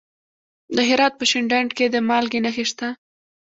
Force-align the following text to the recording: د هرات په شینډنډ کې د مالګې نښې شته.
د 0.75 0.77
هرات 0.89 1.13
په 1.17 1.25
شینډنډ 1.31 1.69
کې 1.77 1.85
د 1.89 1.95
مالګې 2.07 2.39
نښې 2.45 2.65
شته. 2.69 2.87